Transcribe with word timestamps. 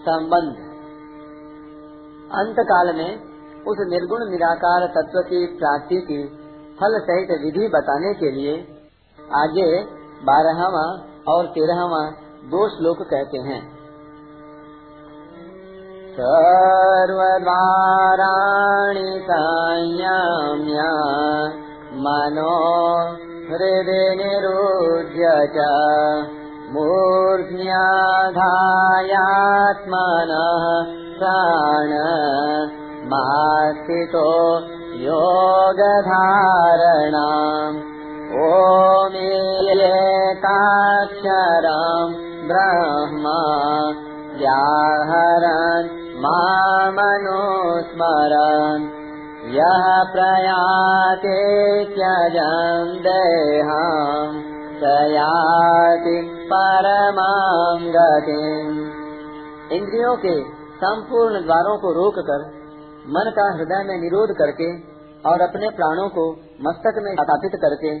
संबंध। 0.00 0.56
अंत 2.34 2.56
काल 2.60 2.94
में 2.96 3.10
उस 3.64 3.80
निर्गुण 3.88 4.24
निराकार 4.30 4.86
तत्व 4.86 5.20
की 5.20 5.46
प्राप्ति 5.56 5.96
की 6.00 6.18
फल 6.80 6.98
सहित 7.00 7.30
विधि 7.44 7.68
बताने 7.68 8.12
के 8.14 8.30
लिए 8.30 8.54
आगे 9.36 9.66
बारहवा 10.22 10.84
और 11.28 11.46
तेरहवा 11.46 12.02
दो 12.44 12.68
श्लोक 12.68 13.02
कहते 13.02 13.38
हैं। 13.38 13.60
सर्वद्वाराणि 16.12 17.42
संयम्य 19.22 20.86
मनो 21.98 22.54
हृदि 23.50 24.00
निरुध्य 24.16 25.28
च 25.56 25.66
मूर्ध्याधायात्मनः 26.72 27.84
प्राण 31.18 31.92
मास्थितो 33.10 34.28
योगधारणाम्। 34.96 35.88
ओमेकाक्षरम् 38.38 39.42
ब्रह्म 42.48 43.24
व्याहरन् 44.38 45.88
मामनुस्मरन्। 46.24 46.98
यः 49.56 49.86
प्रयाते 50.12 51.40
त्यजन् 51.84 52.98
देहम् 53.00 54.42
स 54.78 56.37
याति 56.48 56.54
परमां 56.54 57.80
गतिम् 57.80 58.78
इंद्रियों 59.72 60.16
के 60.16 60.42
संपूर्ण 60.76 61.44
द्वारों 61.44 61.78
को 61.78 61.92
रोककर, 61.92 62.46
मन 63.06 63.32
का 63.36 63.56
हृदय 63.56 63.84
में 63.88 64.00
निरोध 64.00 64.30
करके 64.30 64.80
और 65.28 65.40
अपने 65.40 65.70
प्राणों 65.70 66.08
को 66.08 66.32
मस्तक 66.36 66.94
में 66.96 67.14
स्थापित 67.14 67.52
करके 67.54 67.96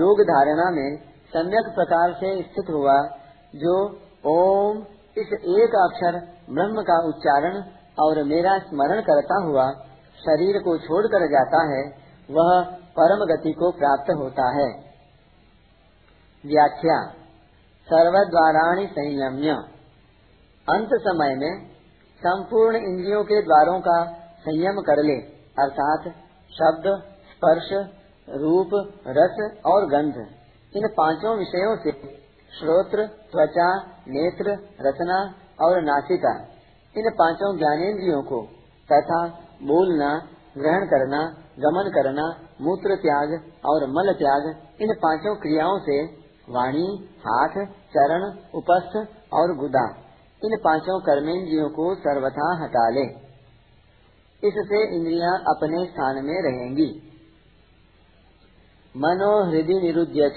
योग 0.00 0.20
धारणा 0.20 0.70
में 0.70 0.96
सम्यक 1.36 1.74
प्रकार 1.74 2.12
से 2.12 2.42
स्थित 2.42 2.70
हुआ, 2.70 3.08
जो 3.56 3.88
ओम 4.26 4.78
इस 5.18 5.32
एक 5.32 5.90
अक्षर 5.90 6.12
ब्रह्म 6.50 6.82
का 6.82 7.08
उच्चारण 7.08 7.62
और 8.00 8.24
मेरा 8.24 8.58
स्मरण 8.58 9.00
करता 9.00 9.44
हुआ 9.44 9.70
शरीर 10.18 10.62
को 10.62 10.78
छोड़कर 10.78 11.26
जाता 11.26 11.76
है, 11.76 11.84
वह 12.30 12.64
परम 12.98 13.24
गति 13.24 13.52
को 13.52 13.70
प्राप्त 13.70 14.10
होता 14.10 14.48
है। 14.48 14.72
व्याख्या। 16.46 17.19
सर्वद्वाराणी 17.92 18.86
संयम्य। 18.86 19.50
अंत 20.68 20.88
समय 20.92 21.34
में 21.34 21.70
संपूर्ण 22.20 22.76
इंद्रियों 22.76 23.24
के 23.24 23.42
द्वारों 23.42 23.80
का 23.80 24.04
संयम 24.40 24.80
कर 24.80 25.02
ले, 25.02 25.16
अर्थात 25.58 26.02
शब्द, 26.50 26.84
स्पर्श, 27.30 27.72
रूप, 28.28 28.70
रस 29.08 29.62
और 29.66 29.86
गंध। 29.86 30.14
इन 30.76 30.88
पाँचों 30.88 31.38
विषयों 31.38 31.76
से 31.76 31.92
श्रोत्र, 32.58 33.06
त्वचा, 33.06 33.76
नेत्र, 34.08 34.56
रचना 34.80 35.34
और 35.60 35.82
नासिका, 35.82 36.34
इन 36.96 37.10
पाँचों 37.10 37.58
ज्ञानेन्द्रियों 37.58 38.22
को 38.22 38.42
तथा 38.92 39.26
बोलना, 39.62 40.08
ग्रहण 40.58 40.86
करना, 40.86 41.18
गमन 41.58 41.90
करना, 41.90 42.22
मूत्र 42.60 42.96
त्याग 42.96 43.34
और 43.66 43.86
मल 43.88 44.12
त्याग, 44.12 44.54
इन 44.80 44.94
पाँचों 44.94 45.36
क्रियाओं 45.36 45.78
से 45.78 46.19
वाणी, 46.50 47.08
हाथ, 47.18 47.66
चरण, 47.66 48.22
उपस्थ 48.54 48.96
और 49.32 49.56
गुदा। 49.56 49.94
इन 50.44 50.58
पाँचों 50.64 51.00
कर्मेंद्रियों 51.00 51.70
को 51.70 51.94
सर्वथा 51.94 52.64
हटा 52.64 52.88
ले। 52.88 53.30
इससे 54.48 54.96
इंद्रियाँ 54.96 55.38
अपने 55.38 55.86
स्थान 55.86 56.24
में 56.24 56.42
रहेंगी। 56.42 57.06
मनो 58.96 59.50
हृदय 59.50 59.80
निरुद्य 59.80 60.30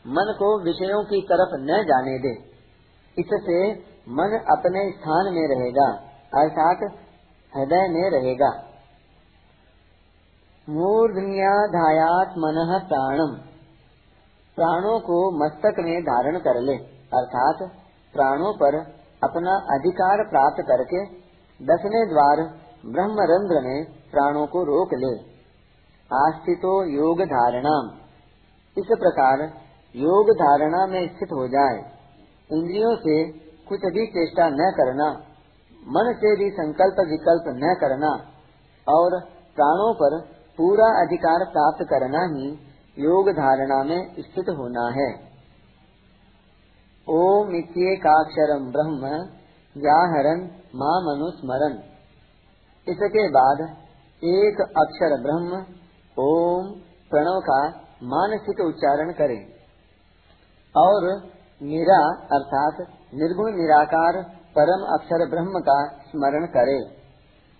मन 0.08 0.36
को 0.40 0.64
विषयों 0.64 1.04
की 1.04 1.22
तरफ़ 1.22 1.60
न 1.60 1.84
जाने 1.84 2.20
दे। 2.20 2.34
इससे 3.20 3.74
मन 4.10 4.46
अपने 4.58 4.92
स्थान 4.92 5.34
में 5.34 5.48
रहेगा, 5.48 5.88
अर्थात 6.42 6.78
हृदय 7.58 7.88
में 7.90 8.10
रहेगा। 8.12 8.73
मूर्धन्याधायात 10.70 12.30
मन 12.38 12.58
प्राणम 12.90 13.32
प्राणों 14.58 15.00
को 15.00 15.46
मस्तक 15.46 15.80
में 15.80 16.02
धारण 16.02 16.38
कर 16.38 16.60
ले, 16.62 16.76
अर्थात 17.14 17.64
प्राणों 18.14 18.54
पर 18.54 18.76
अपना 19.24 19.56
अधिकार 19.56 20.24
प्राप्त 20.30 20.64
करके 20.68 21.06
दसवें 21.66 22.10
द्वार 22.10 22.42
ब्रह्मरंध्र 22.86 23.62
में 23.62 23.86
प्राणों 24.12 24.48
को 24.48 24.64
रोक 24.64 24.94
ले। 24.94 25.14
आस्थितो 26.12 26.74
योग 26.86 27.22
धारणा 27.22 27.76
इस 28.78 28.86
प्रकार 29.00 29.44
योग 29.96 30.30
धारणा 30.30 30.86
में 30.88 31.08
स्थित 31.08 31.30
हो 31.32 31.48
जाए। 31.48 31.78
इंद्रियों 32.52 32.96
से 32.96 33.32
कुछ 33.70 33.80
भी 33.80 34.06
चेष्टा 34.08 34.50
न 34.50 34.72
करना, 34.78 35.10
मन 35.88 36.14
से 36.14 36.36
भी 36.36 36.50
संकल्प 36.50 36.96
विकल्प 37.10 37.44
न 37.48 37.76
करना, 37.82 38.10
और 38.88 39.20
प्राणों 39.56 39.94
पर 39.94 40.33
पूरा 40.58 41.02
अधिकार 41.02 41.46
प्राप्त 41.52 41.84
करना 41.84 42.26
ही 42.26 42.50
योग 43.00 43.30
धारणा 43.30 43.84
में 43.84 44.14
स्थित 44.20 44.46
होना 44.50 44.88
है। 44.88 45.34
ओम 47.10 47.56
इत्येकाक्षरम 47.56 48.72
ब्रह्म 48.72 49.00
व्याहरन 49.78 50.52
माँ 50.76 51.02
मनुस्मरण 51.02 51.74
इसके 52.88 53.30
बाद 53.30 53.78
एक 54.24 54.62
अक्षर 54.62 55.22
ब्रह्म, 55.22 55.66
ओम, 56.20 56.80
प्रणव 57.10 57.40
का 57.40 57.68
मानसिक 58.04 58.60
उच्चारण 58.60 59.12
करें। 59.12 59.54
और 60.78 61.18
निरा 61.64 62.26
अर्थात 62.32 62.88
निर्गुण 63.14 63.52
निराकार 63.52 64.24
परम 64.58 64.94
अक्षर 64.94 65.30
ब्रह्म 65.30 65.60
का 65.60 65.88
स्मरण 65.88 66.46
करे, 66.46 66.80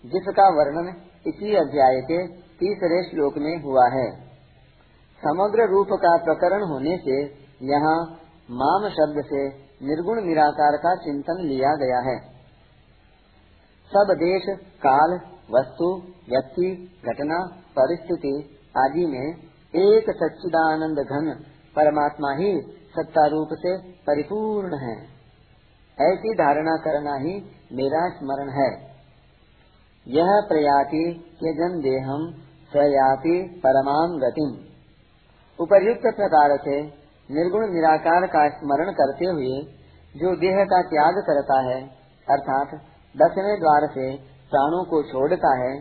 जिसका 0.06 0.50
वर्णन 0.50 0.94
इसी 1.28 1.56
अध्याय 1.56 2.02
के 2.02 2.28
तीसरे 2.38 3.04
श्लोक 3.04 3.38
में 3.38 3.64
हुआ 3.64 3.88
है। 3.88 4.12
समग्र 5.26 5.70
रूप 5.70 5.88
का 5.92 6.18
प्रकरण 6.18 6.64
होने 6.64 6.98
से 6.98 7.24
यहाँ 7.66 8.06
माम 8.52 8.90
शब्द 8.90 9.24
से 9.26 9.48
निर्गुण 9.86 10.22
निराकार 10.22 10.78
का 10.78 10.96
चिंतन 10.96 11.42
लिया 11.42 11.76
गया 11.76 12.00
है। 12.00 12.20
सब 13.88 14.14
देश, 14.14 14.42
काल, 14.60 15.20
वस्तु, 15.52 16.02
व्यक्ति, 16.30 17.00
घटना, 17.06 17.48
परिस्थिति 17.80 18.58
आदि 18.78 19.06
में 19.06 19.34
एक 19.76 20.04
सच्चिदानंद 20.04 20.98
घन 21.00 21.44
परमात्मा 21.76 22.34
ही 22.34 22.62
सत्ता 22.68 23.26
रूप 23.26 23.50
से 23.52 23.92
परिपूर्ण 23.92 24.78
है। 24.78 24.98
ऐसी 26.02 26.34
धारणा 26.34 26.78
करना 26.78 27.16
ही 27.16 27.34
मेरा 27.72 28.10
स्मरण 28.10 28.50
है। 28.50 28.93
यह 30.08 30.42
प्रयाति 30.50 31.34
त्यजन 31.40 31.80
देहम 31.80 32.34
सयाति 32.74 33.62
परमाम 33.66 34.20
गतिम। 34.20 34.66
उपर्युक्त 35.60 36.02
प्रकार 36.02 36.58
से 36.58 36.82
निर्गुण 37.32 37.62
निराकार 37.62 38.28
का 38.28 38.50
स्मरण 38.50 38.92
करते 38.92 39.26
हुए 39.26 39.62
जो 40.18 40.36
देह 40.36 40.64
का 40.64 40.82
त्याग 40.82 41.14
करता 41.14 41.62
है, 41.62 41.84
अर्थात 42.30 42.68
दसवें 43.18 43.60
द्वार 43.60 43.88
से 43.88 44.16
प्राणों 44.50 44.86
को 44.86 45.04
छोड़ता 45.04 45.64
है, 45.64 45.78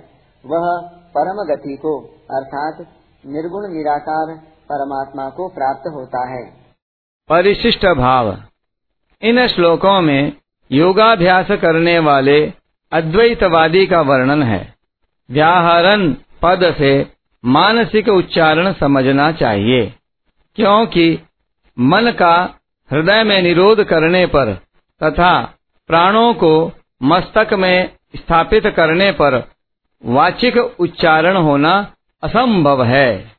वह 0.47 0.81
परम 0.89 1.55
गति 1.55 1.77
को, 1.77 2.01
अर्थात 2.31 2.81
निर्गुण 3.27 3.73
निराकार 3.73 4.37
परमात्मा 4.73 5.29
को 5.29 5.49
प्राप्त 5.49 5.83
होता 5.95 6.29
है। 6.29 6.47
परिशिष्ट 7.29 7.87
भाव। 7.87 8.37
इन 9.23 9.47
श्लोकों 9.47 10.01
में 10.01 10.33
योगाभ्यास 10.73 11.47
करने 11.51 11.99
वाले 11.99 12.62
अद्वैतवादी 12.93 13.87
का 13.87 14.01
वर्णन 14.01 14.43
है। 14.43 14.75
व्याहरण 15.29 16.09
पद 16.43 16.75
से 16.79 16.93
मानसिक 17.45 18.09
उच्चारण 18.09 18.73
समझना 18.73 19.31
चाहिए, 19.33 19.85
क्योंकि 20.59 21.19
मन 21.77 22.11
का 22.11 22.35
हृदय 22.91 23.23
में 23.25 23.41
निरोध 23.43 23.83
करने 23.85 24.25
पर 24.27 24.53
तथा 25.01 25.41
प्राणों 25.91 26.33
को 26.35 26.73
मस्तक 27.03 27.55
में 27.55 27.91
स्थापित 28.17 28.67
करने 28.67 29.11
पर 29.13 29.43
वाचिक 30.05 30.57
उच्चारण 30.57 31.37
होना 31.37 31.75
असंभव 32.23 32.83
है। 32.85 33.33